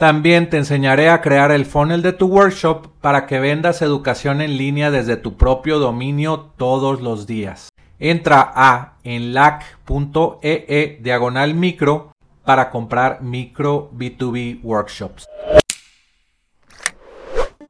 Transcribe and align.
También 0.00 0.48
te 0.48 0.56
enseñaré 0.56 1.10
a 1.10 1.20
crear 1.20 1.52
el 1.52 1.66
funnel 1.66 2.00
de 2.00 2.14
tu 2.14 2.26
workshop 2.26 2.86
para 3.02 3.26
que 3.26 3.38
vendas 3.38 3.82
educación 3.82 4.40
en 4.40 4.56
línea 4.56 4.90
desde 4.90 5.18
tu 5.18 5.36
propio 5.36 5.78
dominio 5.78 6.52
todos 6.56 7.02
los 7.02 7.26
días. 7.26 7.68
Entra 7.98 8.50
a 8.54 8.96
enlac.ee 9.04 10.64
e 10.68 10.98
diagonal 11.02 11.52
micro 11.52 12.12
para 12.46 12.70
comprar 12.70 13.20
micro 13.20 13.90
B2B 13.92 14.60
workshops. 14.62 15.26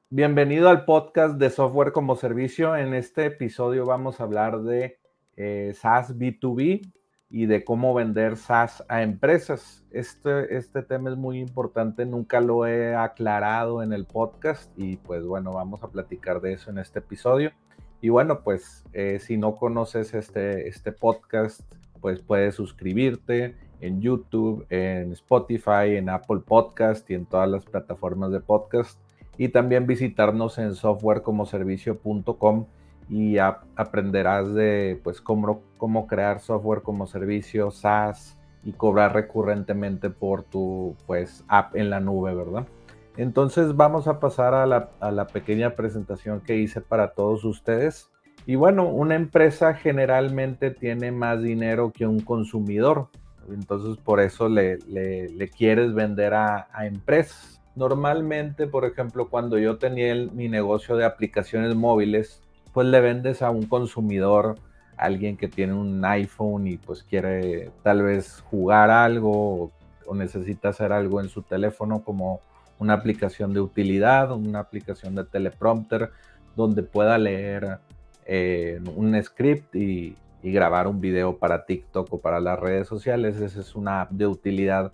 Bienvenido 0.08 0.68
al 0.68 0.84
podcast 0.84 1.34
de 1.34 1.50
software 1.50 1.90
como 1.90 2.14
servicio. 2.14 2.76
En 2.76 2.94
este 2.94 3.26
episodio 3.26 3.86
vamos 3.86 4.20
a 4.20 4.22
hablar 4.22 4.60
de 4.62 5.00
eh, 5.36 5.72
SaaS 5.74 6.16
B2B 6.16 6.92
y 7.30 7.46
de 7.46 7.64
cómo 7.64 7.94
vender 7.94 8.36
SaaS 8.36 8.84
a 8.88 9.02
empresas. 9.02 9.84
Este, 9.92 10.56
este 10.56 10.82
tema 10.82 11.10
es 11.10 11.16
muy 11.16 11.38
importante, 11.38 12.04
nunca 12.04 12.40
lo 12.40 12.66
he 12.66 12.94
aclarado 12.94 13.82
en 13.82 13.92
el 13.92 14.04
podcast 14.04 14.70
y 14.76 14.96
pues 14.96 15.24
bueno, 15.24 15.52
vamos 15.52 15.82
a 15.82 15.88
platicar 15.88 16.40
de 16.40 16.54
eso 16.54 16.70
en 16.70 16.78
este 16.78 16.98
episodio. 16.98 17.52
Y 18.00 18.08
bueno, 18.08 18.40
pues 18.40 18.84
eh, 18.92 19.18
si 19.20 19.36
no 19.36 19.56
conoces 19.56 20.14
este, 20.14 20.66
este 20.68 20.90
podcast, 20.90 21.60
pues 22.00 22.20
puedes 22.20 22.56
suscribirte 22.56 23.54
en 23.80 24.00
YouTube, 24.00 24.66
en 24.70 25.12
Spotify, 25.12 25.96
en 25.96 26.08
Apple 26.08 26.40
Podcast 26.44 27.08
y 27.10 27.14
en 27.14 27.26
todas 27.26 27.48
las 27.48 27.64
plataformas 27.64 28.32
de 28.32 28.40
podcast. 28.40 28.98
Y 29.38 29.48
también 29.48 29.86
visitarnos 29.86 30.58
en 30.58 30.74
softwarecomoservicio.com 30.74 32.66
y 33.10 33.38
aprenderás 33.38 34.54
de 34.54 35.00
pues 35.02 35.20
cómo, 35.20 35.62
cómo 35.76 36.06
crear 36.06 36.40
software 36.40 36.82
como 36.82 37.08
servicio 37.08 37.72
SaaS 37.72 38.38
y 38.62 38.72
cobrar 38.72 39.14
recurrentemente 39.14 40.10
por 40.10 40.44
tu 40.44 40.94
pues 41.06 41.44
app 41.48 41.74
en 41.74 41.90
la 41.90 41.98
nube, 41.98 42.34
¿verdad? 42.34 42.66
Entonces 43.16 43.76
vamos 43.76 44.06
a 44.06 44.20
pasar 44.20 44.54
a 44.54 44.64
la, 44.64 44.90
a 45.00 45.10
la 45.10 45.26
pequeña 45.26 45.74
presentación 45.74 46.40
que 46.40 46.56
hice 46.56 46.80
para 46.80 47.12
todos 47.12 47.44
ustedes. 47.44 48.10
Y 48.46 48.54
bueno, 48.54 48.88
una 48.88 49.16
empresa 49.16 49.74
generalmente 49.74 50.70
tiene 50.70 51.10
más 51.10 51.42
dinero 51.42 51.92
que 51.92 52.06
un 52.06 52.20
consumidor. 52.20 53.08
Entonces 53.52 54.00
por 54.02 54.20
eso 54.20 54.48
le, 54.48 54.78
le, 54.86 55.48
quieres 55.48 55.92
vender 55.94 56.34
a, 56.34 56.68
a, 56.72 56.86
empresas. 56.86 57.60
Normalmente, 57.74 58.68
por 58.68 58.84
ejemplo, 58.84 59.28
cuando 59.28 59.58
yo 59.58 59.78
tenía 59.78 60.14
mi 60.32 60.48
negocio 60.48 60.96
de 60.96 61.04
aplicaciones 61.04 61.74
móviles, 61.74 62.42
pues 62.72 62.86
le 62.86 63.00
vendes 63.00 63.42
a 63.42 63.50
un 63.50 63.66
consumidor, 63.66 64.56
alguien 64.96 65.36
que 65.36 65.48
tiene 65.48 65.72
un 65.72 66.04
iPhone 66.04 66.66
y 66.66 66.76
pues 66.76 67.02
quiere 67.02 67.70
tal 67.82 68.02
vez 68.02 68.42
jugar 68.50 68.90
algo 68.90 69.72
o, 70.06 70.14
necesita 70.14 70.70
hacer 70.70 70.92
algo 70.92 71.20
en 71.20 71.28
su 71.28 71.42
teléfono 71.42 72.02
como 72.02 72.40
una 72.80 72.94
aplicación 72.94 73.54
de 73.54 73.60
utilidad, 73.60 74.32
una 74.32 74.58
aplicación 74.58 75.14
de 75.14 75.24
teleprompter 75.24 76.10
donde 76.56 76.82
pueda 76.82 77.16
leer 77.16 77.78
eh, 78.26 78.80
un 78.96 79.20
script 79.22 79.74
y, 79.76 80.16
y, 80.42 80.52
grabar 80.52 80.88
un 80.88 81.00
video 81.00 81.38
para 81.38 81.64
TikTok 81.64 82.12
o 82.12 82.18
para 82.18 82.40
las 82.40 82.58
redes 82.58 82.88
sociales. 82.88 83.36
Esa 83.36 83.60
es 83.60 83.76
una 83.76 84.02
app 84.02 84.10
de 84.10 84.26
utilidad 84.26 84.92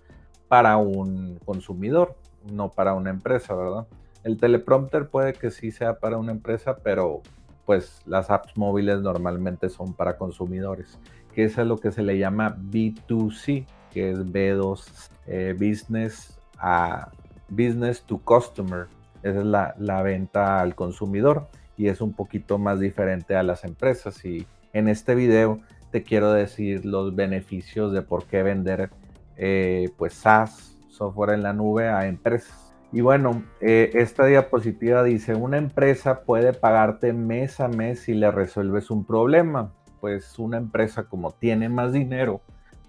para 0.49 0.77
un 0.77 1.39
consumidor, 1.45 2.15
no 2.53 2.71
para 2.71 2.93
una 2.93 3.11
empresa, 3.11 3.55
¿verdad? 3.55 3.87
El 4.23 4.39
teleprompter 4.39 5.09
puede 5.09 5.33
que 5.33 5.51
sí 5.51 5.71
sea 5.71 5.99
para 5.99 6.19
una 6.19 6.33
empresa, 6.33 6.77
pero 6.83 7.23
pues 7.67 8.01
las 8.07 8.31
apps 8.31 8.57
móviles 8.57 9.01
normalmente 9.01 9.69
son 9.69 9.93
para 9.93 10.17
consumidores, 10.17 10.99
que 11.35 11.45
es 11.45 11.57
lo 11.59 11.77
que 11.79 11.91
se 11.91 12.03
le 12.03 12.17
llama 12.17 12.57
B2C, 12.57 13.67
que 13.91 14.11
es 14.11 14.19
B2 14.25 15.11
eh, 15.27 15.53
Business 15.59 16.39
a 16.59 17.11
Business 17.49 18.03
to 18.03 18.19
Customer. 18.19 18.87
Esa 19.23 19.41
es 19.41 19.47
la, 19.79 20.03
venta 20.03 20.61
al 20.61 20.75
consumidor 20.75 21.49
y 21.77 21.89
es 21.89 22.01
un 22.01 22.13
poquito 22.13 22.59
más 22.59 22.79
diferente 22.79 23.35
a 23.35 23.43
las 23.43 23.65
empresas. 23.65 24.25
Y 24.25 24.47
en 24.73 24.89
este 24.89 25.15
video 25.15 25.61
te 25.91 26.05
quiero 26.05 26.33
decir 26.33 26.85
los 26.85 27.15
beneficios 27.17 27.93
de 27.93 28.03
por 28.03 28.25
qué 28.27 28.43
vender 28.43 28.91
eh, 29.37 29.91
pues 29.97 30.15
SaaS, 30.15 30.79
software 30.89 31.31
en 31.31 31.43
la 31.43 31.53
nube, 31.53 31.89
a 31.89 32.07
empresas. 32.07 32.66
Y 32.97 33.03
bueno, 33.03 33.43
eh, 33.61 33.91
esta 33.93 34.25
diapositiva 34.25 35.03
dice, 35.03 35.35
una 35.35 35.59
empresa 35.59 36.23
puede 36.23 36.55
pagarte 36.55 37.13
mes 37.13 37.61
a 37.61 37.69
mes 37.69 38.01
si 38.01 38.15
le 38.15 38.31
resuelves 38.31 38.91
un 38.91 39.05
problema. 39.05 39.71
Pues 40.01 40.39
una 40.39 40.57
empresa 40.57 41.05
como 41.05 41.33
tiene 41.33 41.69
más 41.69 41.93
dinero, 41.93 42.41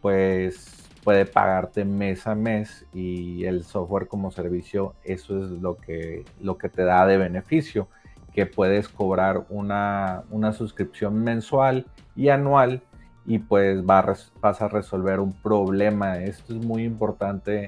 pues 0.01 0.89
puede 1.03 1.25
pagarte 1.25 1.83
mes 1.83 2.25
a 2.25 2.35
mes 2.35 2.85
y 2.93 3.43
el 3.43 3.65
software 3.65 4.07
como 4.07 4.31
servicio, 4.31 4.95
eso 5.03 5.43
es 5.43 5.49
lo 5.49 5.75
que, 5.75 6.23
lo 6.39 6.57
que 6.57 6.69
te 6.69 6.85
da 6.85 7.05
de 7.05 7.17
beneficio, 7.17 7.89
que 8.31 8.45
puedes 8.45 8.87
cobrar 8.87 9.45
una, 9.49 10.23
una 10.29 10.53
suscripción 10.53 11.21
mensual 11.21 11.85
y 12.15 12.29
anual 12.29 12.81
y 13.25 13.39
pues 13.39 13.85
vas 13.85 14.31
a 14.61 14.69
resolver 14.69 15.19
un 15.19 15.33
problema. 15.33 16.19
Esto 16.19 16.55
es 16.55 16.65
muy 16.65 16.85
importante 16.85 17.67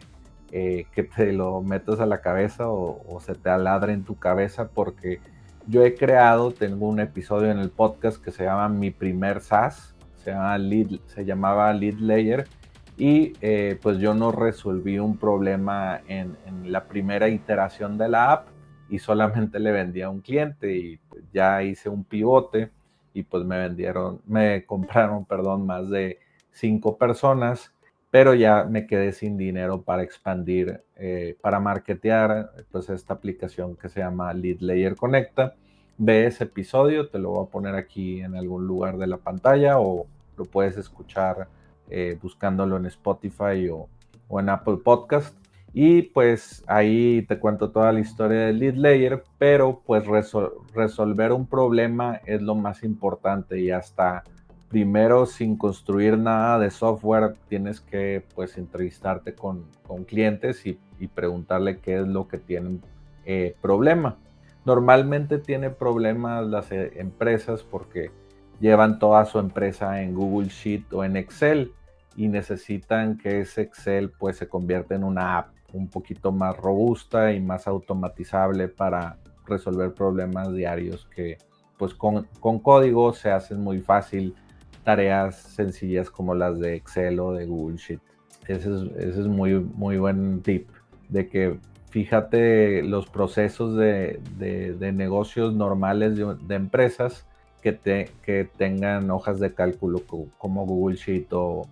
eh, 0.51 0.85
que 0.93 1.03
te 1.03 1.31
lo 1.31 1.61
metas 1.61 1.99
a 1.99 2.05
la 2.05 2.21
cabeza 2.21 2.69
o, 2.69 3.19
se 3.19 3.35
te 3.35 3.49
aladre 3.49 3.93
en 3.93 4.03
tu 4.03 4.17
cabeza 4.17 4.69
porque 4.69 5.19
yo 5.67 5.83
he 5.83 5.93
creado, 5.93 6.51
tengo 6.51 6.87
un 6.87 6.99
episodio 6.99 7.51
en 7.51 7.59
el 7.59 7.69
podcast 7.69 8.23
que 8.23 8.31
se 8.31 8.45
llama 8.45 8.69
Mi 8.69 8.89
primer 8.89 9.41
SaaS, 9.41 9.95
se, 10.15 10.31
llama 10.31 10.57
se 11.05 11.25
llamaba 11.25 11.71
Lead 11.73 11.99
Layer 11.99 12.47
y 12.97 13.33
eh, 13.41 13.79
pues 13.81 13.99
yo 13.99 14.13
no 14.13 14.31
resolví 14.31 14.99
un 14.99 15.17
problema 15.17 16.01
en, 16.07 16.35
la 16.63 16.85
primera 16.85 17.29
iteración 17.29 17.97
de 17.97 18.09
la 18.09 18.31
app 18.31 18.47
y 18.89 18.99
solamente 18.99 19.59
le 19.59 19.71
vendía 19.71 20.07
a 20.07 20.09
un 20.09 20.21
cliente 20.21 20.75
y 20.75 20.99
ya 21.31 21.61
hice 21.63 21.89
un 21.89 22.03
pivote 22.03 22.71
y 23.13 23.23
pues 23.23 23.45
me 23.45 23.59
vendieron, 23.59 24.21
me 24.25 24.65
compraron, 24.67 25.25
perdón, 25.25 25.65
más 25.65 25.89
de 25.89 26.19
cinco 26.51 26.97
personas 26.97 27.71
pero 28.11 28.33
ya 28.33 28.63
me 28.63 28.87
quedé 28.87 29.11
sin 29.11 29.37
dinero 29.37 29.83
para 29.83 30.03
expandir, 30.03 30.83
eh, 30.95 31.37
para 31.41 31.59
marketear 31.59 32.51
pues 32.71 32.89
esta 32.89 33.13
aplicación 33.13 33.75
que 33.75 33.89
se 33.89 33.99
llama 33.99 34.33
Lead 34.33 34.61
Layer 34.61 34.95
Conecta. 34.95 35.55
Ve 35.97 36.25
ese 36.25 36.45
episodio, 36.45 37.09
te 37.09 37.19
lo 37.19 37.31
voy 37.31 37.45
a 37.45 37.49
poner 37.49 37.75
aquí 37.75 38.21
en 38.21 38.35
algún 38.35 38.65
lugar 38.65 38.97
de 38.97 39.07
la 39.07 39.17
pantalla 39.17 39.79
o 39.79 40.07
lo 40.37 40.45
puedes 40.45 40.77
escuchar 40.77 41.47
eh, 41.89 42.17
buscándolo 42.21 42.77
en 42.77 42.85
Spotify 42.87 43.69
o, 43.69 43.87
o, 44.27 44.39
en 44.39 44.49
Apple 44.49 44.77
Podcast. 44.83 45.35
Y 45.71 46.03
pues 46.03 46.63
ahí 46.65 47.23
te 47.27 47.37
cuento 47.37 47.69
toda 47.69 47.91
la 47.91 47.99
historia 47.99 48.47
de 48.47 48.53
Lead 48.53 48.75
Layer, 48.75 49.23
pero 49.37 49.83
pues 49.85 50.03
resolver 50.73 51.31
un 51.31 51.45
problema 51.45 52.21
es 52.25 52.41
lo 52.41 52.55
más 52.55 52.83
importante 52.83 53.59
y 53.59 53.69
hasta 53.69 54.23
primero 54.69 55.25
sin 55.25 55.57
construir 55.57 56.17
nada 56.17 56.59
de 56.59 56.69
software 56.69 57.35
tienes 57.47 57.81
que 57.81 58.23
pues 58.35 58.57
entrevistarte 58.57 59.33
con, 59.33 59.65
con 59.85 60.05
clientes 60.05 60.65
y, 60.65 60.79
y, 60.99 61.07
preguntarle 61.07 61.79
qué 61.79 61.99
es 61.99 62.07
lo 62.07 62.27
que 62.27 62.37
tienen 62.37 62.81
eh, 63.25 63.55
problema. 63.61 64.17
Normalmente 64.65 65.39
tiene 65.39 65.71
problemas 65.71 66.45
las 66.45 66.71
eh, 66.71 66.93
empresas 66.97 67.63
porque 67.63 68.11
llevan 68.59 68.99
toda 68.99 69.25
su 69.25 69.39
empresa 69.39 70.01
en 70.01 70.13
Google 70.13 70.49
Sheet 70.49 70.93
o 70.93 71.03
en 71.03 71.17
Excel 71.17 71.73
y 72.15 72.27
necesitan 72.27 73.17
que 73.17 73.41
ese 73.41 73.63
Excel 73.63 74.11
pues 74.11 74.37
se 74.37 74.47
convierta 74.47 74.93
en 74.93 75.03
una 75.03 75.39
app 75.39 75.49
un 75.73 75.87
poquito 75.87 76.31
más 76.31 76.55
robusta 76.57 77.31
y 77.31 77.39
más 77.39 77.67
automatizable 77.67 78.67
para 78.67 79.17
resolver 79.47 79.93
problemas 79.93 80.53
diarios 80.53 81.07
que 81.15 81.37
pues 81.77 81.93
con, 81.93 82.27
con 82.39 82.59
código 82.59 83.13
se 83.13 83.31
hacen 83.31 83.61
muy 83.61 83.79
fácil 83.79 84.35
tareas 84.83 85.35
sencillas 85.37 86.09
como 86.09 86.35
las 86.35 86.59
de 86.59 86.75
Excel 86.75 87.19
o 87.19 87.33
de 87.33 87.45
Google 87.45 87.77
Sheet. 87.77 87.99
Ese 88.47 88.69
es, 88.97 89.27
muy, 89.27 89.59
muy 89.59 89.97
buen 89.97 90.41
tip 90.41 90.69
de 91.09 91.27
que 91.27 91.59
fíjate 91.89 92.81
los 92.81 93.07
procesos 93.07 93.75
de, 93.77 94.19
de, 94.37 94.91
negocios 94.91 95.53
normales 95.53 96.15
de, 96.17 96.55
empresas 96.55 97.27
que, 97.61 97.73
te, 97.73 98.09
que 98.23 98.49
tengan 98.57 99.11
hojas 99.11 99.39
de 99.39 99.53
cálculo 99.53 100.01
como 100.37 100.65
Google 100.65 100.95
Sheet 100.95 101.27
o, 101.31 101.67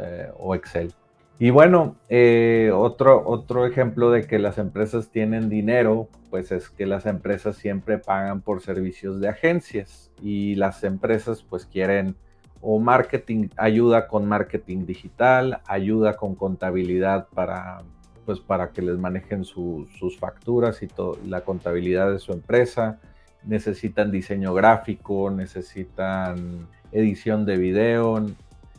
eh, 0.00 0.30
Excel. 0.54 0.92
Y 1.38 1.50
bueno, 1.50 1.96
eh, 2.08 2.70
otro, 2.72 3.26
otro 3.26 3.66
ejemplo 3.66 4.10
de 4.10 4.26
que 4.26 4.38
las 4.38 4.58
empresas 4.58 5.10
tienen 5.10 5.48
dinero, 5.48 6.08
pues 6.30 6.52
es 6.52 6.70
que 6.70 6.86
las 6.86 7.04
empresas 7.04 7.56
siempre 7.56 7.98
pagan 7.98 8.42
por 8.42 8.62
servicios 8.62 9.20
de 9.20 9.28
agencias 9.28 10.12
y 10.22 10.54
las 10.54 10.84
empresas 10.84 11.42
pues 11.42 11.66
quieren 11.66 12.16
o 12.62 12.78
marketing, 12.78 13.48
ayuda 13.56 14.06
con 14.06 14.26
marketing 14.26 14.86
digital, 14.86 15.60
ayuda 15.66 16.16
con 16.16 16.36
contabilidad 16.36 17.26
para, 17.34 17.82
pues 18.24 18.38
para 18.38 18.70
que 18.70 18.82
les 18.82 18.96
manejen 18.98 19.44
sus 19.44 20.18
facturas 20.18 20.82
y 20.82 20.88
la 21.28 21.42
contabilidad 21.42 22.12
de 22.12 22.20
su 22.20 22.32
empresa, 22.32 23.00
necesitan 23.42 24.12
diseño 24.12 24.54
gráfico, 24.54 25.30
necesitan 25.30 26.68
edición 26.92 27.44
de 27.44 27.56
video, 27.56 28.24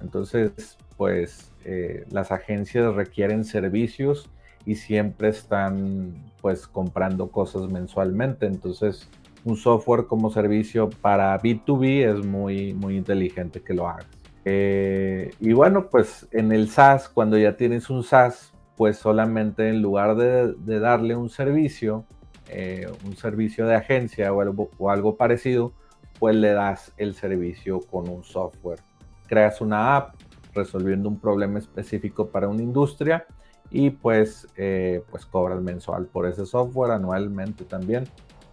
entonces 0.01 0.77
pues 0.95 1.51
eh, 1.65 2.06
las 2.09 2.31
agencias 2.31 2.95
requieren 2.95 3.44
servicios 3.44 4.29
y 4.65 4.75
siempre 4.75 5.29
están 5.29 6.31
pues 6.41 6.68
comprando 6.68 7.29
cosas 7.31 7.69
mensualmente. 7.69 8.45
Entonces 8.45 9.09
un 9.45 9.57
software 9.57 10.05
como 10.05 10.29
servicio 10.29 10.89
para 10.89 11.39
B2B 11.39 12.17
es 12.19 12.25
muy, 12.25 12.73
muy 12.73 12.97
inteligente 12.97 13.61
que 13.61 13.73
lo 13.73 13.87
hagas. 13.87 14.07
Eh, 14.45 15.31
y 15.39 15.53
bueno, 15.53 15.87
pues 15.89 16.27
en 16.31 16.51
el 16.51 16.69
SaaS, 16.69 17.09
cuando 17.09 17.37
ya 17.37 17.55
tienes 17.55 17.89
un 17.89 18.03
SaaS, 18.03 18.53
pues 18.75 18.97
solamente 18.97 19.69
en 19.69 19.81
lugar 19.81 20.15
de, 20.15 20.79
darle 20.79 21.15
un 21.15 21.29
servicio, 21.29 22.05
eh, 22.49 22.87
un 23.05 23.15
servicio 23.15 23.65
de 23.65 23.75
agencia 23.75 24.33
o 24.33 24.89
algo, 24.89 25.15
parecido, 25.15 25.73
pues 26.19 26.35
le 26.35 26.51
das 26.51 26.93
el 26.97 27.13
servicio 27.15 27.79
con 27.79 28.09
un 28.09 28.23
software. 28.23 28.79
Creas 29.27 29.61
una 29.61 29.95
app 29.95 30.15
resolviendo 30.53 31.09
un 31.09 31.19
problema 31.19 31.59
específico 31.59 32.29
para 32.29 32.47
una 32.47 32.61
industria 32.61 33.25
y 33.71 33.89
pues, 33.89 34.47
eh, 34.55 35.03
pues 35.09 35.25
cobras 35.25 35.61
mensual 35.61 36.05
por 36.05 36.27
ese 36.27 36.45
software, 36.45 36.91
anualmente 36.91 37.63
también, 37.63 38.03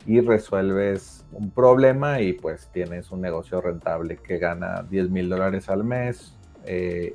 y 0.07 0.21
resuelves 0.21 1.25
un 1.33 1.51
problema 1.51 2.21
y 2.21 2.33
pues 2.33 2.69
tienes 2.73 3.11
un 3.11 3.21
negocio 3.21 3.61
rentable 3.61 4.17
que 4.17 4.39
gana 4.39 4.83
10 4.89 5.11
mil 5.11 5.29
dólares 5.29 5.69
al 5.69 5.85
mes, 5.85 6.35
eh, 6.65 7.13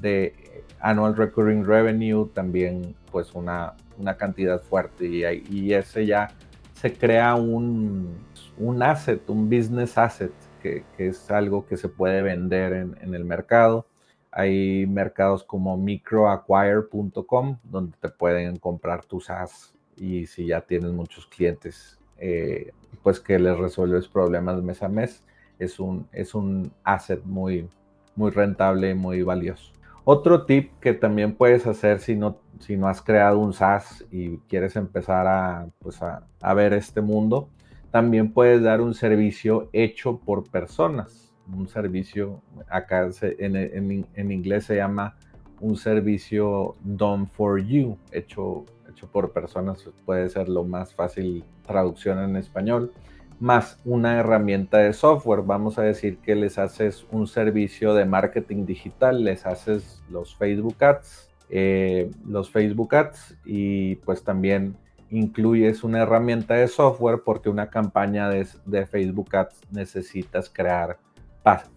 de, 0.00 0.64
annual 0.80 1.16
recurring 1.16 1.64
revenue 1.64 2.28
también 2.34 2.94
pues 3.10 3.32
una, 3.34 3.74
una 3.98 4.16
cantidad 4.16 4.60
fuerte. 4.60 5.06
Y, 5.06 5.24
y, 5.50 5.74
ese 5.74 6.06
ya 6.06 6.28
se 6.74 6.92
crea 6.92 7.34
un, 7.34 8.18
un 8.58 8.82
asset, 8.82 9.28
un 9.30 9.48
business 9.48 9.96
asset, 9.98 10.32
que, 10.60 10.84
es 10.98 11.30
algo 11.30 11.66
que 11.66 11.76
se 11.76 11.88
puede 11.88 12.22
vender 12.22 12.72
en, 12.72 12.96
en 13.00 13.14
el 13.14 13.24
mercado. 13.24 13.86
Hay 14.30 14.86
mercados 14.86 15.44
como 15.44 15.76
microacquire.com 15.76 17.58
donde 17.64 17.96
te 18.00 18.08
pueden 18.08 18.56
comprar 18.56 19.04
tus 19.04 19.26
SaaS 19.26 19.74
y 19.96 20.26
si 20.26 20.46
ya 20.46 20.62
tienes 20.62 20.90
muchos 20.92 21.26
clientes, 21.26 21.98
eh, 22.22 22.72
pues 23.02 23.20
que 23.20 23.38
les 23.38 23.58
resuelves 23.58 24.08
problemas 24.08 24.62
mes 24.62 24.82
a 24.82 24.88
mes, 24.88 25.22
es 25.58 25.78
un, 25.80 26.06
es 26.12 26.34
un 26.34 26.72
asset 26.84 27.22
muy, 27.24 27.68
muy 28.16 28.30
rentable 28.30 28.90
y 28.90 28.94
muy 28.94 29.22
valioso. 29.22 29.72
Otro 30.04 30.46
tip 30.46 30.72
que 30.80 30.94
también 30.94 31.34
puedes 31.34 31.66
hacer 31.66 32.00
si 32.00 32.14
no, 32.14 32.38
si 32.60 32.76
no 32.76 32.88
has 32.88 33.02
creado 33.02 33.38
un 33.38 33.52
SaaS 33.52 34.04
y 34.10 34.38
quieres 34.48 34.76
empezar 34.76 35.26
a, 35.26 35.68
pues 35.80 36.00
a, 36.02 36.26
a 36.40 36.54
ver 36.54 36.72
este 36.72 37.00
mundo, 37.00 37.48
también 37.90 38.32
puedes 38.32 38.62
dar 38.62 38.80
un 38.80 38.94
servicio 38.94 39.68
hecho 39.72 40.18
por 40.18 40.48
personas 40.48 41.22
un 41.50 41.68
servicio, 41.68 42.42
acá 42.68 43.08
en, 43.20 44.32
inglés 44.32 44.64
se 44.64 44.76
llama 44.76 45.16
un 45.60 45.76
servicio 45.76 46.74
done 46.82 47.26
for 47.26 47.60
you, 47.60 47.96
hecho, 48.10 48.64
por 49.12 49.32
personas, 49.32 49.88
puede 50.04 50.28
ser 50.28 50.48
lo 50.48 50.64
más 50.64 50.94
fácil 50.94 51.44
traducción 51.66 52.18
en 52.18 52.36
español, 52.36 52.92
más 53.40 53.78
una 53.84 54.18
herramienta 54.18 54.78
de 54.78 54.92
software. 54.92 55.42
Vamos 55.42 55.78
a 55.78 55.82
decir 55.82 56.18
que 56.18 56.34
les 56.34 56.58
haces 56.58 57.04
un 57.10 57.26
servicio 57.26 57.94
de 57.94 58.04
marketing 58.04 58.66
digital, 58.66 59.24
les 59.24 59.46
haces 59.46 60.02
los 60.10 60.36
Facebook 60.36 60.76
Ads, 60.82 61.30
eh, 61.50 62.10
los 62.26 62.50
Facebook 62.50 62.94
Ads 62.94 63.36
y 63.44 63.96
pues 63.96 64.22
también 64.22 64.76
incluyes 65.10 65.84
una 65.84 66.02
herramienta 66.02 66.54
de 66.54 66.68
software 66.68 67.22
porque 67.24 67.50
una 67.50 67.68
campaña 67.68 68.28
de, 68.28 68.46
de 68.64 68.86
Facebook 68.86 69.34
Ads 69.34 69.60
necesitas 69.70 70.48
crear 70.48 70.98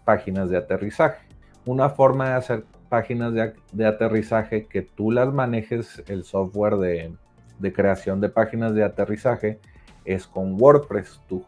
páginas 0.05 0.49
de 0.49 0.57
aterrizaje. 0.57 1.25
Una 1.65 1.89
forma 1.89 2.29
de 2.29 2.35
hacer 2.35 2.65
páginas 2.89 3.33
de, 3.33 3.85
aterrizaje 3.85 4.65
que 4.65 4.81
tú 4.81 5.11
las 5.11 5.33
manejes 5.33 6.03
el 6.07 6.23
software 6.23 6.77
de, 6.77 7.71
creación 7.71 8.21
de 8.21 8.29
páginas 8.29 8.73
de 8.73 8.83
aterrizaje 8.83 9.59
es 10.05 10.27
con 10.27 10.59
WordPress. 10.59 11.19
Tú 11.27 11.43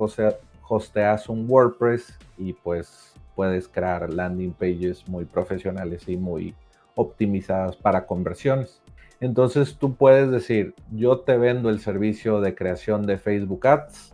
hosteas 0.68 1.30
un 1.30 1.46
WordPress 1.50 2.18
y 2.38 2.54
pues 2.54 3.14
puedes 3.36 3.68
crear 3.68 4.12
landing 4.12 4.54
pages 4.54 5.08
muy 5.08 5.26
profesionales 5.26 6.08
y 6.08 6.18
muy 6.18 6.56
optimizadas 6.96 7.76
para 7.76 8.06
conversiones. 8.06 8.82
Entonces 9.20 9.78
tú 9.78 9.96
puedes 9.96 10.30
decir, 10.30 10.76
yo 10.92 11.20
te 11.20 11.38
vendo 11.38 11.70
el 11.70 11.80
servicio 11.80 12.42
de 12.42 12.56
creación 12.56 13.06
de 13.06 13.18
Facebook 13.18 13.66
Ads 13.68 14.14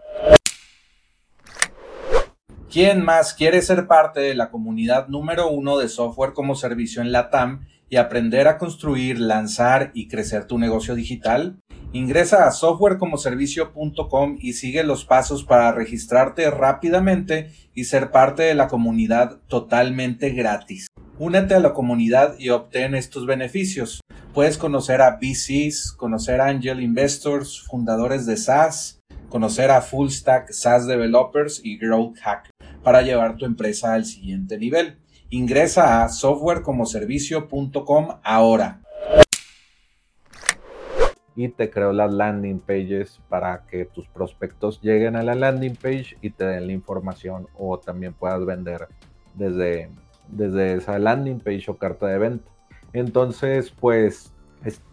¿Quién 2.74 3.06
más 3.06 3.36
quiere 3.36 3.62
ser 3.62 3.86
parte 3.86 4.20
de 4.20 4.34
la 4.34 4.50
comunidad 4.50 5.08
número 5.08 5.48
uno 5.48 5.78
de 5.78 5.88
software 5.88 6.34
como 6.34 6.56
servicio 6.56 7.04
en 7.04 7.12
la 7.12 7.30
TAM 7.30 7.68
y 7.88 7.98
aprender 7.98 8.48
a 8.48 8.58
construir, 8.58 9.20
lanzar 9.20 9.92
y 9.94 10.08
crecer 10.08 10.46
tu 10.46 10.58
negocio 10.58 10.96
digital? 10.96 11.60
Ingresa 11.92 12.48
a 12.48 12.52
softwarecomoservicio.com 12.52 14.38
y 14.42 14.54
sigue 14.54 14.84
los 14.84 15.06
pasos 15.06 15.44
para 15.44 15.72
registrarte 15.72 16.50
rápidamente 16.50 17.52
y 17.75 17.84
ser 17.84 18.10
parte 18.10 18.42
de 18.42 18.56
la 18.56 18.68
comunidad 18.68 19.38
totalmente 19.48 20.31
gratis. 20.31 20.88
Únete 21.20 21.54
a 21.54 21.60
la 21.60 21.74
comunidad 21.74 22.40
y 22.40 22.50
obtén 22.50 22.96
estos 22.96 23.28
beneficios. 23.28 24.02
Puedes 24.34 24.58
conocer 24.58 25.04
a 25.04 25.20
VCs, 25.22 25.92
conocer 25.92 26.42
a 26.42 26.48
Angel 26.48 26.81
Investors, 26.81 27.62
fundadores 27.68 28.25
de 28.25 28.36
SaaS, 28.36 29.00
conocer 29.30 29.70
a 29.70 29.81
Full 29.81 30.10
Stack 30.10 30.52
SaaS 30.52 30.88
Developers 30.88 31.62
y 31.64 31.78
Growth 31.78 32.18
Hack 32.18 32.53
para 32.84 33.02
llevar 33.02 33.38
tu 33.38 33.46
empresa 33.46 33.94
al 33.94 34.06
siguiente 34.06 34.58
nivel. 34.58 34.98
Ingresa 35.30 36.04
a 36.04 36.10
softwarecomoservicio.com 36.10 38.08
ahora. 38.24 38.82
Y 41.36 41.48
te 41.48 41.72
creo 41.72 41.94
las 41.94 42.14
landing 42.14 42.60
pages 42.60 43.20
para 43.30 43.66
que 43.66 43.86
tus 43.86 44.08
prospectos 44.08 44.80
lleguen 44.82 45.16
a 45.16 45.24
la 45.24 45.34
landing 45.34 45.75
page 45.75 46.18
y 46.22 46.30
te 46.30 46.46
den 46.46 46.68
la 46.68 46.74
información 46.74 47.48
o 47.58 47.80
también 47.80 48.13
puedas 48.13 48.46
vender 48.46 48.88
desde, 49.34 49.90
desde 50.28 50.75
esa 50.75 51.00
landing 51.00 51.40
page 51.40 51.63
o 51.70 51.78
carta 51.78 52.06
de 52.06 52.20
venta. 52.20 52.52
Entonces, 52.92 53.72
pues, 53.72 54.32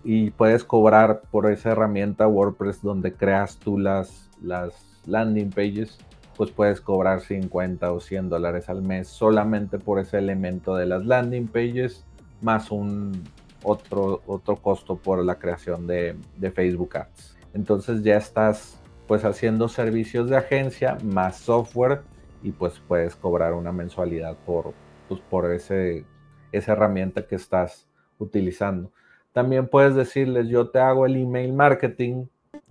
y 0.02 0.30
puedes 0.30 0.64
cobrar 0.64 1.20
por 1.30 1.50
esa 1.52 1.72
herramienta 1.72 2.26
WordPress 2.26 2.80
donde 2.80 3.12
creas 3.12 3.58
tú 3.58 3.78
las, 3.78 4.30
las 4.40 4.72
landing 5.04 5.50
pages 5.50 5.98
pues 6.40 6.52
puedes 6.52 6.80
cobrar 6.80 7.20
50 7.20 7.92
o 7.92 8.00
100 8.00 8.30
dólares 8.30 8.70
al 8.70 8.80
mes 8.80 9.08
solamente 9.08 9.78
por 9.78 9.98
ese 9.98 10.16
elemento 10.16 10.74
de 10.74 10.86
las 10.86 11.04
landing 11.04 11.46
pages, 11.46 12.06
más 12.40 12.70
un 12.70 13.24
otro, 13.62 14.22
otro 14.26 14.56
costo 14.56 14.96
por 14.96 15.22
la 15.22 15.38
creación 15.38 15.86
de, 15.86 16.16
Facebook 16.54 16.96
Ads. 16.96 17.36
Entonces 17.52 18.02
ya 18.02 18.16
estás 18.16 18.80
pues 19.06 19.26
haciendo 19.26 19.68
servicios 19.68 20.30
de 20.30 20.38
agencia 20.38 20.96
más 21.04 21.36
software 21.36 22.00
y 22.42 22.52
pues 22.52 22.80
puedes 22.88 23.16
cobrar 23.16 23.52
una 23.52 23.70
mensualidad 23.70 24.38
por, 24.46 24.72
pues, 25.10 25.20
por 25.20 25.52
ese, 25.52 26.06
esa 26.52 26.72
herramienta 26.72 27.26
que 27.26 27.34
estás 27.34 27.86
utilizando. 28.18 28.90
También 29.34 29.68
puedes 29.68 29.94
decirles, 29.94 30.48
yo 30.48 30.70
te 30.70 30.78
hago 30.78 31.04
el 31.04 31.16
email 31.16 31.52
marketing, 31.52 32.28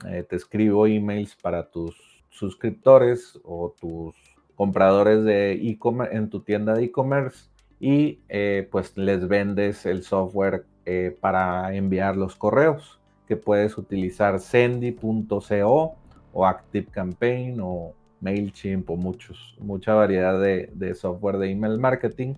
eh, 0.07 0.25
te 0.27 0.37
escribo 0.37 0.87
emails 0.87 1.35
para 1.35 1.69
tus 1.69 2.08
suscriptores 2.29 3.39
o 3.43 3.73
tus 3.79 4.15
compradores 4.55 5.23
de 5.23 5.53
e-commerce 5.53 6.15
en 6.15 6.29
tu 6.29 6.41
tienda 6.41 6.73
de 6.73 6.85
e-commerce 6.85 7.49
y 7.79 8.19
eh, 8.27 8.67
pues 8.71 8.97
les 8.97 9.27
vendes 9.27 9.85
el 9.85 10.03
software 10.03 10.65
eh, 10.85 11.17
para 11.19 11.73
enviar 11.75 12.17
los 12.17 12.35
correos 12.35 12.99
que 13.27 13.37
puedes 13.37 13.77
utilizar 13.77 14.39
sendy.co 14.39 15.95
o 16.33 16.45
ActiveCampaign 16.45 17.59
o 17.61 17.93
MailChimp 18.21 18.89
o 18.89 18.95
muchos, 18.97 19.55
mucha 19.59 19.93
variedad 19.93 20.39
de, 20.41 20.69
de, 20.73 20.93
software 20.95 21.37
de 21.37 21.51
email 21.51 21.77
marketing, 21.77 22.33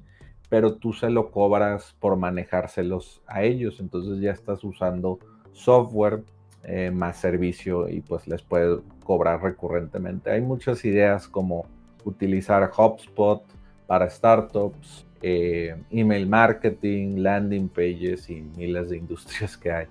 pero 0.50 0.76
tú 0.76 0.94
se 0.94 1.10
lo 1.10 1.32
cobras 1.32 1.96
por 2.00 2.18
manejárselos 2.18 3.24
a 3.26 3.44
ellos, 3.44 3.80
entonces 3.80 4.20
ya 4.20 4.32
estás 4.32 4.64
usando 4.64 5.20
software 5.54 6.24
eh, 6.64 6.92
más 6.92 7.18
servicio 7.18 7.90
y 7.90 8.02
pues 8.02 8.28
les 8.28 8.42
puede 8.42 8.80
cobrar 9.04 9.42
recurrentemente. 9.42 10.32
Hay 10.32 10.42
muchas 10.42 10.84
ideas 10.86 11.28
como 11.28 11.66
utilizar 12.04 12.70
HubSpot 12.76 13.44
para 13.88 14.10
startups, 14.10 15.06
eh, 15.22 15.76
email 15.90 16.28
marketing, 16.28 17.18
landing 17.18 17.68
pages 17.68 18.30
y 18.30 18.42
miles 18.58 18.90
de 18.90 18.98
industrias 18.98 19.58
que 19.58 19.72
hay. 19.72 19.88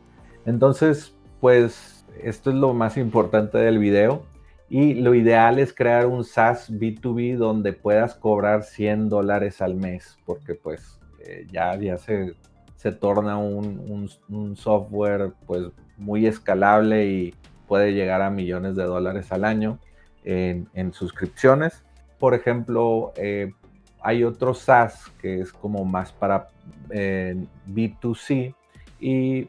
Entonces, 0.46 1.14
pues 1.40 2.04
esto 2.22 2.50
es 2.50 2.56
lo 2.56 2.74
más 2.74 2.96
importante 2.96 3.58
del 3.58 3.78
video. 3.78 4.22
Y 4.68 4.94
lo 4.94 5.16
ideal 5.16 5.58
es 5.58 5.72
crear 5.72 6.06
un 6.06 6.24
SaaS 6.24 6.70
B2B 6.70 7.36
donde 7.36 7.72
puedas 7.72 8.14
cobrar 8.14 8.62
100 8.62 9.08
dólares 9.08 9.60
al 9.60 9.74
mes, 9.74 10.16
porque 10.24 10.54
pues 10.54 11.00
eh, 11.26 11.44
ya, 11.50 11.76
ya 11.76 11.98
se, 11.98 12.34
se 12.76 12.92
torna 12.92 13.36
un, 13.36 14.08
un, 14.28 14.56
software 14.56 15.32
pues 15.46 15.64
muy 16.00 16.26
escalable 16.26 17.06
y 17.06 17.34
puede 17.68 17.92
llegar 17.92 18.22
a 18.22 18.30
millones 18.30 18.74
de 18.74 18.82
dólares 18.82 19.30
al 19.30 19.44
año 19.44 19.78
en, 20.24 20.92
suscripciones. 20.92 21.84
Por 22.18 22.34
ejemplo, 22.34 23.12
eh, 23.16 23.52
hay 24.02 24.24
otro 24.24 24.54
SaaS 24.54 25.10
que 25.20 25.40
es 25.40 25.52
como 25.52 25.84
más 25.84 26.12
para 26.12 26.48
eh, 26.90 27.36
B2C 27.68 28.54
y 28.98 29.44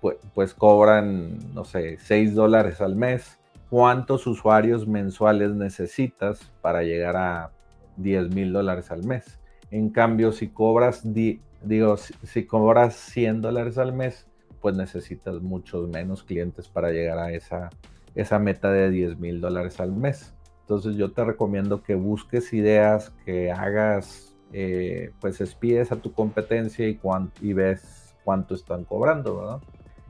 pues, 0.00 0.16
pues, 0.34 0.52
cobran, 0.52 1.38
no 1.54 1.64
sé, 1.64 1.98
6 1.98 2.34
dólares 2.34 2.80
al 2.80 2.96
mes 2.96 3.38
cuántos 3.72 4.26
usuarios 4.26 4.86
mensuales 4.86 5.52
necesitas 5.52 6.52
para 6.60 6.82
llegar 6.82 7.16
a 7.16 7.52
10 7.96 8.28
mil 8.28 8.52
dólares 8.52 8.90
al 8.90 9.02
mes. 9.02 9.40
En 9.70 9.88
cambio, 9.88 10.32
si 10.32 10.48
cobras, 10.48 11.00
digo, 11.04 11.96
si, 11.96 12.44
cobras 12.44 12.94
100 12.96 13.40
dólares 13.40 13.78
al 13.78 13.94
mes, 13.94 14.26
pues 14.62 14.76
necesitas 14.76 15.42
muchos 15.42 15.88
menos 15.88 16.22
clientes 16.22 16.68
para 16.68 16.90
llegar 16.90 17.18
a 17.18 17.32
esa, 17.32 17.68
esa 18.14 18.38
meta 18.38 18.70
de 18.70 18.88
10 18.90 19.18
mil 19.18 19.40
dólares 19.40 19.80
al 19.80 19.92
mes. 19.92 20.32
Entonces 20.60 20.96
yo 20.96 21.12
te 21.12 21.24
recomiendo 21.24 21.82
que 21.82 21.96
busques 21.96 22.52
ideas, 22.52 23.12
que 23.26 23.50
hagas, 23.50 24.34
eh, 24.52 25.10
pues 25.20 25.40
espíes 25.40 25.90
a 25.92 25.96
tu 25.96 26.12
competencia 26.12 26.88
y, 26.88 26.98
y 27.40 27.52
ves 27.52 28.14
cuánto 28.24 28.54
están 28.54 28.84
cobrando, 28.84 29.40
¿verdad? 29.40 29.60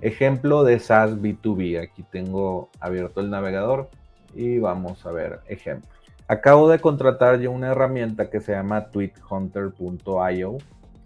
Ejemplo 0.02 0.62
de 0.64 0.78
SaaS 0.78 1.16
B2B. 1.16 1.82
Aquí 1.82 2.02
tengo 2.02 2.68
abierto 2.78 3.20
el 3.20 3.30
navegador 3.30 3.88
y 4.34 4.58
vamos 4.58 5.06
a 5.06 5.12
ver 5.12 5.40
ejemplos. 5.48 5.90
Acabo 6.28 6.68
de 6.68 6.78
contratar 6.78 7.40
yo 7.40 7.50
una 7.50 7.68
herramienta 7.68 8.30
que 8.30 8.40
se 8.40 8.52
llama 8.52 8.90
tweethunter.io. 8.90 10.58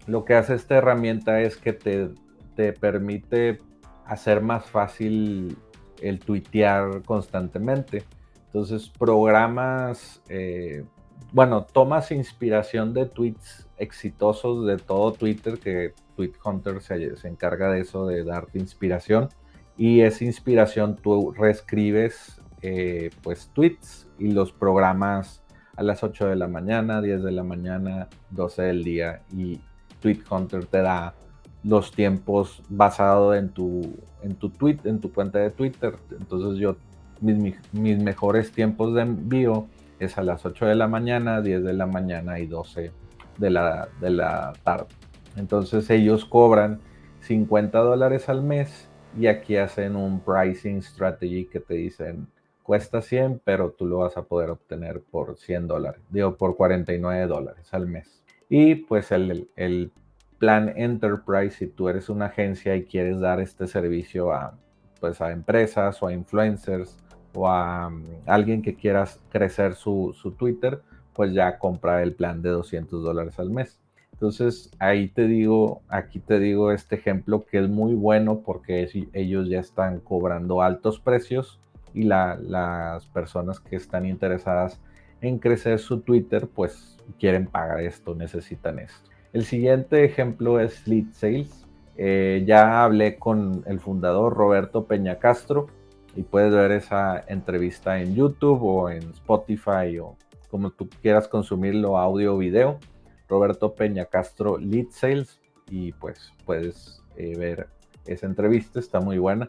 Lo 0.05 0.25
que 0.25 0.33
hace 0.35 0.55
esta 0.55 0.75
herramienta 0.75 1.41
es 1.41 1.57
que 1.57 1.73
te, 1.73 2.09
te 2.57 2.73
permite 2.73 3.59
hacer 4.05 4.41
más 4.41 4.65
fácil 4.65 5.55
el 6.01 6.19
tuitear 6.19 7.03
constantemente. 7.03 8.03
Entonces 8.47 8.89
programas, 8.89 10.23
eh, 10.27 10.83
bueno, 11.31 11.65
tomas 11.65 12.11
inspiración 12.11 12.93
de 12.93 13.05
tweets 13.05 13.69
exitosos 13.77 14.65
de 14.65 14.77
todo 14.77 15.11
Twitter 15.11 15.59
que 15.59 15.93
Tweet 16.15 16.33
Hunter 16.43 16.81
se, 16.81 17.27
encarga 17.27 17.69
de 17.69 17.81
eso, 17.81 18.07
de 18.07 18.23
darte 18.23 18.57
inspiración. 18.57 19.29
Y 19.77 20.01
esa 20.01 20.25
inspiración 20.25 20.95
tú 20.95 21.31
reescribes 21.33 22.41
eh, 22.63 23.11
pues 23.21 23.51
tweets 23.53 24.07
y 24.17 24.31
los 24.31 24.51
programas 24.51 25.43
a 25.75 25.83
las 25.83 26.03
8 26.03 26.29
de 26.29 26.35
la 26.35 26.47
mañana, 26.47 27.03
10 27.03 27.21
de 27.21 27.31
la 27.31 27.43
mañana, 27.43 28.07
12 28.31 28.63
del 28.63 28.83
día. 28.83 29.21
Y 29.31 29.61
Tweet 29.99 30.21
Hunter 30.27 30.65
te 30.65 30.81
da 30.81 31.13
los 31.67 31.91
tiempos 31.91 32.63
basado 32.69 33.35
en 33.35 33.49
tu, 33.49 33.93
en 34.23 34.35
tu 34.35 34.49
tweet, 34.49 34.79
en 34.85 34.99
tu 34.99 35.11
cuenta 35.11 35.39
de 35.39 35.49
Twitter. 35.49 35.95
Entonces 36.11 36.59
yo, 36.59 36.77
mis, 37.19 37.55
mis 37.73 38.01
mejores 38.01 38.51
tiempos 38.51 38.93
de 38.93 39.01
envío 39.01 39.67
es 39.99 40.17
a 40.17 40.23
las 40.23 40.45
8 40.45 40.65
de 40.65 40.75
la 40.75 40.87
mañana, 40.87 41.41
10 41.41 41.63
de 41.63 41.73
la 41.73 41.85
mañana 41.85 42.39
y 42.39 42.47
12 42.47 42.91
de 43.37 43.49
la, 43.49 43.89
de 43.99 44.09
la 44.09 44.53
tarde. 44.63 44.87
Entonces 45.35 45.89
ellos 45.89 46.23
cobran 46.23 46.79
50 47.21 47.77
dólares 47.79 48.29
al 48.29 48.43
mes 48.43 48.87
y 49.19 49.27
aquí 49.27 49.57
hacen 49.57 49.95
un 49.95 50.21
pricing 50.21 50.81
strategy 50.81 51.45
que 51.45 51.59
te 51.59 51.73
dicen 51.73 52.27
cuesta 52.63 53.01
100, 53.01 53.41
pero 53.43 53.71
tú 53.71 53.85
lo 53.85 53.99
vas 53.99 54.15
a 54.17 54.23
poder 54.23 54.51
obtener 54.51 55.01
por 55.01 55.37
100 55.37 55.67
dólares, 55.67 56.01
digo 56.09 56.35
por 56.35 56.55
49 56.55 57.27
dólares 57.27 57.73
al 57.73 57.87
mes. 57.87 58.23
Y 58.49 58.75
pues 58.75 59.11
el, 59.11 59.49
el 59.55 59.91
plan 60.39 60.73
Enterprise, 60.75 61.57
si 61.57 61.67
tú 61.67 61.89
eres 61.89 62.09
una 62.09 62.25
agencia 62.25 62.75
y 62.75 62.83
quieres 62.83 63.19
dar 63.19 63.39
este 63.39 63.67
servicio 63.67 64.31
a, 64.31 64.57
pues 64.99 65.21
a 65.21 65.31
empresas 65.31 66.01
o 66.01 66.07
a 66.07 66.13
influencers 66.13 66.97
o 67.33 67.47
a 67.47 67.87
um, 67.87 68.03
alguien 68.25 68.61
que 68.61 68.75
quieras 68.75 69.19
crecer 69.29 69.75
su, 69.75 70.15
su 70.19 70.31
Twitter, 70.31 70.81
pues 71.13 71.33
ya 71.33 71.57
compra 71.57 72.03
el 72.03 72.13
plan 72.13 72.41
de 72.41 72.49
200 72.49 73.03
dólares 73.03 73.39
al 73.39 73.49
mes. 73.49 73.79
Entonces 74.13 74.71
ahí 74.79 75.09
te 75.09 75.27
digo, 75.27 75.81
aquí 75.87 76.19
te 76.19 76.39
digo 76.39 76.71
este 76.71 76.95
ejemplo 76.95 77.45
que 77.45 77.59
es 77.59 77.69
muy 77.69 77.93
bueno 77.93 78.41
porque 78.43 78.87
ellos 79.13 79.47
ya 79.47 79.59
están 79.59 79.99
cobrando 79.99 80.63
altos 80.63 80.99
precios 80.99 81.59
y 81.93 82.03
las 82.03 83.05
personas 83.13 83.59
que 83.59 83.75
están 83.75 84.05
interesadas 84.05 84.79
en 85.21 85.37
crecer 85.37 85.77
su 85.79 86.01
Twitter 86.01 86.47
pues 86.47 86.97
quieren 87.19 87.45
pagar 87.45 87.81
esto, 87.81 88.15
necesitan 88.15 88.79
esto. 88.79 89.09
El 89.37 89.45
siguiente 89.45 90.03
ejemplo 90.03 90.59
es 90.59 90.87
Lead 90.87 91.13
Sales. 91.13 91.67
Eh, 91.95 92.43
ya 92.47 92.83
hablé 92.83 93.19
con 93.19 93.63
el 93.67 93.79
fundador 93.79 94.33
Roberto 94.33 94.87
Peña 94.87 95.19
Castro 95.19 95.67
y 96.15 96.23
puedes 96.23 96.51
ver 96.51 96.71
esa 96.71 97.23
entrevista 97.27 98.01
en 98.01 98.15
YouTube 98.15 98.63
o 98.63 98.89
en 98.89 99.11
Spotify 99.11 99.99
o 99.99 100.17
como 100.49 100.71
tú 100.71 100.89
quieras 101.03 101.27
consumirlo, 101.27 101.99
audio 101.99 102.33
o 102.33 102.39
video. 102.39 102.79
Roberto 103.29 103.75
Peña 103.75 104.05
Castro 104.05 104.57
Lead 104.57 104.87
Sales 104.89 105.39
y 105.69 105.91
pues 105.91 106.33
puedes 106.43 107.03
eh, 107.15 107.37
ver 107.37 107.67
esa 108.07 108.25
entrevista, 108.25 108.79
está 108.79 109.01
muy 109.01 109.19
buena. 109.19 109.45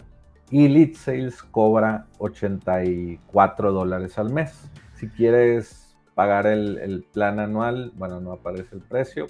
Y 0.50 0.68
Lead 0.68 0.96
Sales 0.96 1.42
cobra 1.42 2.08
84 2.18 3.72
dólares 3.72 4.18
al 4.18 4.34
mes. 4.34 4.70
Si 4.96 5.08
quieres 5.08 5.96
pagar 6.14 6.46
el, 6.46 7.06
plan 7.10 7.40
anual, 7.40 7.90
bueno, 7.94 8.20
no 8.20 8.32
aparece 8.32 8.74
el 8.74 8.82
precio, 8.82 9.28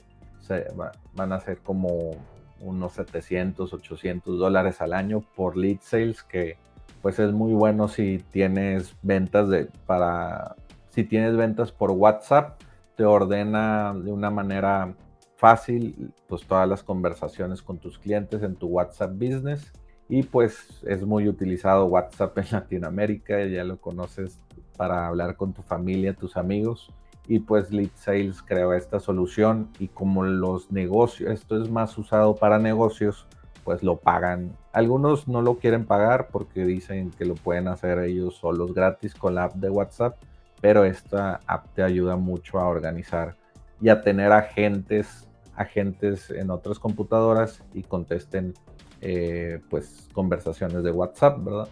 se, 0.48 0.66
van 1.14 1.32
a 1.32 1.40
ser 1.40 1.58
como 1.58 2.16
unos 2.60 2.94
700, 2.94 3.72
800 3.72 4.38
dólares 4.38 4.80
al 4.80 4.92
año 4.92 5.22
por 5.36 5.56
Lead 5.56 5.78
Sales, 5.80 6.22
que 6.22 6.56
pues 7.02 7.18
es 7.18 7.32
muy 7.32 7.52
bueno 7.52 7.86
si 7.88 8.18
tienes 8.32 8.96
ventas 9.02 9.48
de, 9.48 9.68
para, 9.86 10.56
si 10.88 11.04
tienes 11.04 11.36
ventas 11.36 11.70
por 11.70 11.92
WhatsApp, 11.92 12.60
te 12.96 13.04
ordena 13.04 13.94
de 13.94 14.10
una 14.10 14.30
manera 14.30 14.94
fácil 15.36 16.12
pues 16.26 16.44
todas 16.44 16.68
las 16.68 16.82
conversaciones 16.82 17.62
con 17.62 17.78
tus 17.78 17.98
clientes 17.98 18.42
en 18.42 18.56
tu 18.56 18.66
WhatsApp 18.66 19.12
Business. 19.12 19.72
Y 20.10 20.22
pues 20.22 20.82
es 20.86 21.04
muy 21.04 21.28
utilizado 21.28 21.84
WhatsApp 21.84 22.38
en 22.38 22.46
Latinoamérica, 22.50 23.44
ya 23.44 23.62
lo 23.62 23.78
conoces 23.78 24.40
para 24.76 25.06
hablar 25.06 25.36
con 25.36 25.52
tu 25.52 25.62
familia, 25.62 26.14
tus 26.14 26.36
amigos 26.36 26.90
y 27.28 27.40
pues 27.40 27.70
Lead 27.70 27.90
Sales 27.94 28.42
creó 28.42 28.72
esta 28.72 28.98
solución 28.98 29.68
y 29.78 29.88
como 29.88 30.24
los 30.24 30.72
negocios, 30.72 31.30
esto 31.30 31.62
es 31.62 31.70
más 31.70 31.96
usado 31.98 32.34
para 32.34 32.58
negocios, 32.58 33.26
pues 33.62 33.82
lo 33.82 33.98
pagan. 33.98 34.56
Algunos 34.72 35.28
no 35.28 35.42
lo 35.42 35.58
quieren 35.58 35.84
pagar 35.84 36.28
porque 36.32 36.64
dicen 36.64 37.10
que 37.10 37.26
lo 37.26 37.34
pueden 37.34 37.68
hacer 37.68 37.98
ellos 38.00 38.36
solos 38.36 38.74
gratis 38.74 39.14
con 39.14 39.34
la 39.34 39.44
app 39.44 39.54
de 39.54 39.70
WhatsApp 39.70 40.16
pero 40.60 40.84
esta 40.84 41.40
app 41.46 41.66
te 41.74 41.82
ayuda 41.82 42.16
mucho 42.16 42.58
a 42.58 42.66
organizar 42.66 43.36
y 43.80 43.88
a 43.88 44.00
tener 44.02 44.32
agentes, 44.32 45.28
agentes 45.54 46.30
en 46.30 46.50
otras 46.50 46.78
computadoras 46.78 47.62
y 47.74 47.82
contesten 47.82 48.54
eh, 49.00 49.60
pues 49.70 50.08
conversaciones 50.12 50.82
de 50.82 50.90
WhatsApp, 50.90 51.38
¿verdad? 51.44 51.68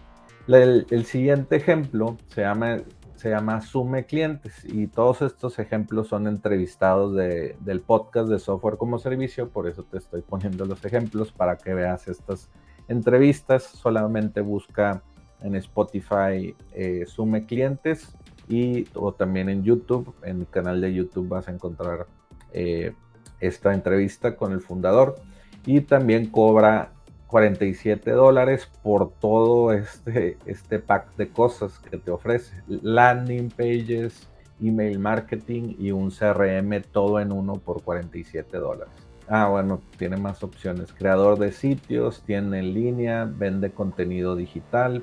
El, 0.48 1.04
siguiente 1.06 1.56
ejemplo 1.56 2.16
se 2.28 2.42
llama, 2.42 2.76
se 3.16 3.30
llama 3.30 3.60
Sume 3.60 4.04
Clientes 4.04 4.64
y 4.64 4.86
todos 4.86 5.22
estos 5.22 5.58
ejemplos 5.58 6.08
son 6.08 6.26
entrevistados 6.26 7.14
del 7.14 7.80
podcast 7.80 8.28
de 8.28 8.38
software 8.38 8.76
como 8.76 8.98
servicio, 8.98 9.48
por 9.48 9.66
eso 9.66 9.84
te 9.84 9.98
estoy 9.98 10.22
poniendo 10.22 10.66
los 10.66 10.84
ejemplos 10.84 11.32
para 11.32 11.56
que 11.56 11.74
veas 11.74 12.08
estas 12.08 12.50
entrevistas. 12.88 13.64
Solamente 13.64 14.40
busca 14.40 15.02
en 15.40 15.54
Spotify 15.56 16.54
eh, 16.72 17.04
Sume 17.06 17.46
Clientes 17.46 18.14
y 18.48 18.86
o 18.94 19.12
también 19.12 19.48
en 19.48 19.64
YouTube, 19.64 20.14
en 20.22 20.40
el 20.40 20.48
canal 20.48 20.80
de 20.80 20.94
YouTube 20.94 21.28
vas 21.28 21.48
a 21.48 21.52
encontrar 21.52 22.06
eh, 22.52 22.92
esta 23.40 23.74
entrevista 23.74 24.36
con 24.36 24.52
el 24.52 24.60
fundador 24.60 25.16
y 25.64 25.80
también 25.80 26.26
cobra 26.26 26.92
47 27.26 28.10
dólares 28.12 28.70
por 28.82 29.10
todo 29.12 29.72
este, 29.72 30.38
este 30.46 30.78
pack 30.78 31.16
de 31.16 31.28
cosas 31.28 31.78
que 31.78 31.98
te 31.98 32.10
ofrece. 32.10 32.62
Landing 32.68 33.50
pages, 33.50 34.28
email 34.60 34.98
marketing 34.98 35.74
y 35.78 35.90
un 35.90 36.10
CRM 36.10 36.82
todo 36.92 37.20
en 37.20 37.32
uno 37.32 37.54
por 37.54 37.82
47 37.82 38.56
dólares. 38.58 38.94
Ah, 39.28 39.48
bueno, 39.48 39.80
tiene 39.98 40.16
más 40.16 40.42
opciones. 40.44 40.92
Creador 40.92 41.38
de 41.38 41.50
sitios, 41.50 42.22
tiene 42.22 42.60
en 42.60 42.74
línea, 42.74 43.24
vende 43.24 43.72
contenido 43.72 44.36
digital, 44.36 45.02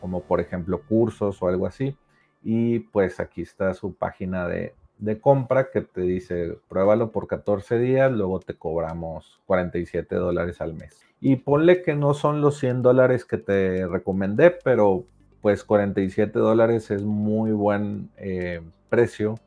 como 0.00 0.22
por 0.22 0.40
ejemplo 0.40 0.80
cursos 0.82 1.42
o 1.42 1.48
algo 1.48 1.66
así 1.66 1.96
y 2.44 2.80
pues 2.80 3.18
aquí 3.18 3.40
está 3.40 3.72
su 3.72 3.94
página 3.94 4.46
de, 4.46 4.74
de 4.98 5.18
compra 5.20 5.70
que 5.70 5.80
te 5.80 6.02
dice 6.02 6.56
pruébalo 6.68 7.10
por 7.10 7.26
14 7.26 7.78
días, 7.78 8.12
luego 8.12 8.40
te 8.40 8.54
cobramos 8.54 9.40
47 9.46 10.14
dólares 10.16 10.60
al 10.60 10.74
mes. 10.74 11.00
Y 11.20 11.36
ponle 11.36 11.82
que 11.82 11.94
no 11.94 12.14
son 12.14 12.40
los 12.40 12.58
100 12.58 12.82
dólares 12.82 13.24
que 13.24 13.38
te 13.38 13.86
recomendé, 13.86 14.50
pero 14.50 15.04
pues 15.40 15.64
47 15.64 16.38
dólares 16.38 16.90
es 16.90 17.02
muy 17.02 17.52
buen 17.52 18.10
eh, 18.16 18.62
precio 18.88 19.38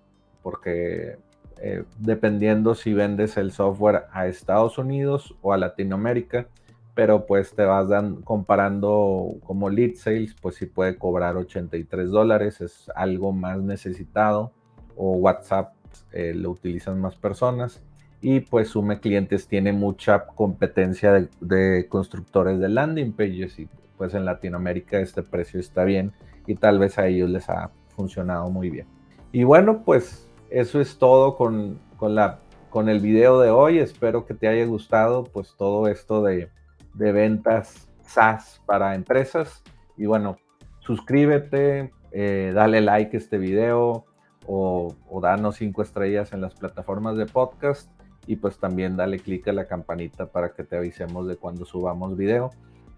porque 0.43 1.17
eh, 1.59 1.83
dependiendo 1.99 2.75
si 2.75 2.93
vendes 2.93 3.35
el 3.37 3.51
software 3.51 4.03
a 4.11 4.27
Estados 4.27 4.77
Unidos 4.77 5.35
o 5.41 5.53
a 5.53 5.57
Latinoamérica, 5.57 6.47
pero 6.93 7.25
pues 7.25 7.53
te 7.53 7.63
vas 7.63 7.87
comparando 8.23 9.35
como 9.43 9.69
lead 9.69 9.95
sales, 9.95 10.35
pues 10.41 10.55
si 10.55 10.65
puede 10.65 10.97
cobrar 10.97 11.35
83 11.35 12.09
dólares, 12.09 12.61
es 12.61 12.89
algo 12.95 13.33
más 13.33 13.59
necesitado, 13.59 14.51
o 14.97 15.11
WhatsApp 15.13 15.73
eh, 16.11 16.33
lo 16.35 16.51
utilizan 16.51 16.99
más 16.99 17.15
personas, 17.15 17.81
y 18.19 18.39
pues 18.39 18.69
Sume 18.69 18.99
Clientes 18.99 19.47
tiene 19.47 19.73
mucha 19.73 20.25
competencia 20.25 21.13
de, 21.13 21.29
de, 21.39 21.87
constructores 21.87 22.59
de 22.59 22.69
landing 22.69 23.13
pages, 23.13 23.59
y 23.59 23.69
pues 23.97 24.13
en 24.13 24.25
Latinoamérica 24.25 24.99
este 24.99 25.23
precio 25.23 25.59
está 25.59 25.83
bien, 25.83 26.11
y 26.45 26.55
tal 26.55 26.79
vez 26.79 26.97
a 26.97 27.07
ellos 27.07 27.29
les 27.29 27.49
ha 27.49 27.71
funcionado 27.95 28.49
muy 28.49 28.69
bien. 28.69 28.87
Y 29.31 29.43
bueno, 29.43 29.83
pues 29.83 30.27
eso 30.49 30.79
es 30.79 30.97
todo 30.97 31.35
con, 31.35 31.79
la, 32.01 32.39
con 32.69 32.89
el 32.89 32.99
video 32.99 33.39
de 33.39 33.49
hoy. 33.49 33.79
Espero 33.79 34.25
que 34.25 34.33
te 34.33 34.47
haya 34.47 34.65
gustado 34.65 35.25
pues 35.25 35.55
todo 35.57 35.87
esto 35.87 36.23
de, 36.23 36.49
ventas 36.93 37.89
SaaS 38.01 38.61
para 38.65 38.95
empresas. 38.95 39.61
Y 39.97 40.05
bueno, 40.05 40.37
suscríbete, 40.79 41.91
eh, 42.11 42.51
dale 42.55 42.81
like 42.81 43.17
a 43.17 43.19
este 43.19 43.37
video 43.37 44.05
o, 44.47 44.95
o 45.09 45.21
danos 45.21 45.57
cinco 45.57 45.83
estrellas 45.83 46.33
en 46.33 46.41
las 46.41 46.55
plataformas 46.55 47.17
de 47.17 47.27
podcast. 47.27 47.91
Y 48.25 48.37
pues 48.37 48.57
también 48.57 48.97
dale 48.97 49.19
click 49.19 49.47
a 49.47 49.53
la 49.53 49.67
campanita 49.67 50.25
para 50.25 50.53
que 50.53 50.63
te 50.63 50.77
avisemos 50.77 51.27
de 51.27 51.37
cuando 51.37 51.63
subamos 51.63 52.17
video. 52.17 52.49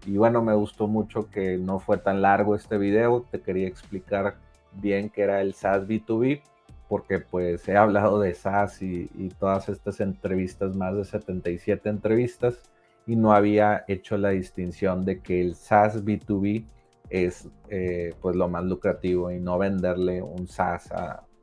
Y 0.06 0.16
bueno, 0.16 0.42
me 0.42 0.54
gustó 0.54 0.88
mucho 0.88 1.28
que 1.28 1.58
no 1.58 1.78
fue 1.78 1.98
tan 1.98 2.22
largo 2.22 2.56
este 2.56 2.78
video. 2.78 3.26
Te 3.30 3.40
quería 3.40 3.68
explicar 3.68 4.36
bien 4.72 5.10
qué 5.10 5.22
era 5.22 5.40
el 5.40 5.54
SaaS 5.54 5.86
B2B 5.86 6.42
porque 6.90 7.20
pues 7.20 7.68
he 7.68 7.76
hablado 7.76 8.18
de 8.18 8.34
SaaS 8.34 8.82
y, 8.82 9.06
todas 9.38 9.68
estas 9.68 10.00
entrevistas, 10.00 10.74
más 10.74 10.96
de 10.96 11.04
77 11.04 11.88
entrevistas, 11.88 12.68
y 13.06 13.14
no 13.14 13.32
había 13.32 13.84
hecho 13.86 14.18
la 14.18 14.30
distinción 14.30 15.04
de 15.04 15.20
que 15.20 15.40
el 15.40 15.54
SaaS 15.54 16.04
B2B 16.04 16.66
es 17.08 17.48
eh, 17.68 18.12
pues 18.20 18.34
lo 18.34 18.48
más 18.48 18.64
lucrativo 18.64 19.30
y 19.30 19.38
no 19.38 19.56
venderle 19.56 20.20
un 20.20 20.48
SaaS 20.48 20.90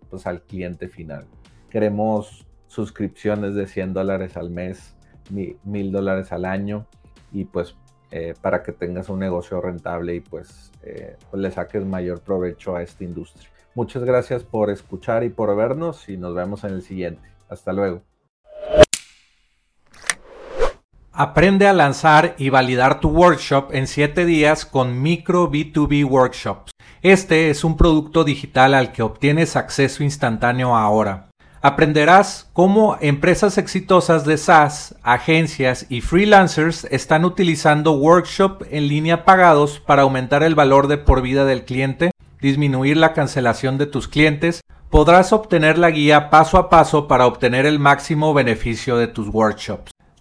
pues, 0.09 0.27
al 0.27 0.41
cliente 0.41 0.87
final. 0.87 1.25
Queremos 1.69 2.47
suscripciones 2.67 3.55
de 3.55 3.67
100 3.67 3.93
dólares 3.93 4.37
al 4.37 4.49
mes, 4.49 4.95
1000 5.29 5.91
dólares 5.91 6.31
al 6.31 6.45
año 6.45 6.87
y 7.31 7.45
pues 7.45 7.75
eh, 8.11 8.33
para 8.41 8.63
que 8.63 8.71
tengas 8.71 9.09
un 9.09 9.19
negocio 9.19 9.59
rentable 9.59 10.15
y 10.15 10.19
pues, 10.21 10.71
eh, 10.83 11.17
pues 11.29 11.41
le 11.41 11.51
saques 11.51 11.85
mayor 11.85 12.21
provecho 12.21 12.75
a 12.75 12.83
esta 12.83 13.03
industria. 13.03 13.49
Muchas 13.75 14.03
gracias 14.03 14.43
por 14.43 14.69
escuchar 14.69 15.23
y 15.23 15.29
por 15.29 15.55
vernos 15.55 16.07
y 16.09 16.17
nos 16.17 16.33
vemos 16.33 16.63
en 16.63 16.73
el 16.73 16.81
siguiente. 16.81 17.29
Hasta 17.49 17.73
luego. 17.73 18.01
Aprende 21.11 21.67
a 21.67 21.73
lanzar 21.73 22.35
y 22.37 22.49
validar 22.49 22.99
tu 22.99 23.09
workshop 23.09 23.73
en 23.73 23.87
7 23.87 24.25
días 24.25 24.65
con 24.65 25.01
Micro 25.01 25.51
B2B 25.51 26.05
Workshops. 26.05 26.71
Este 27.01 27.49
es 27.49 27.63
un 27.63 27.77
producto 27.77 28.23
digital 28.23 28.73
al 28.73 28.91
que 28.91 29.03
obtienes 29.03 29.55
acceso 29.55 30.03
instantáneo 30.03 30.75
ahora. 30.75 31.29
Aprenderás 31.61 32.49
cómo 32.53 32.97
empresas 33.01 33.57
exitosas 33.57 34.25
de 34.25 34.37
SaaS, 34.37 34.95
agencias 35.03 35.85
y 35.89 36.01
freelancers 36.01 36.85
están 36.91 37.25
utilizando 37.25 37.93
workshop 37.93 38.63
en 38.69 38.87
línea 38.87 39.25
pagados 39.25 39.79
para 39.79 40.03
aumentar 40.03 40.43
el 40.43 40.55
valor 40.55 40.87
de 40.87 40.97
por 40.97 41.21
vida 41.21 41.45
del 41.45 41.65
cliente 41.65 42.11
disminuir 42.41 42.97
la 42.97 43.13
cancelación 43.13 43.77
de 43.77 43.88
tus 43.88 44.07
clientes, 44.07 44.62
podrás 44.89 45.33
obtener 45.33 45.77
la 45.77 45.91
guía 45.91 46.29
paso 46.29 46.57
a 46.57 46.69
paso 46.69 47.07
para 47.07 47.25
obtener 47.25 47.65
el 47.65 47.79
máximo 47.79 48.33
beneficio 48.33 48.97
de 48.97 49.07
tus 49.07 49.27
workshops. 49.27 49.91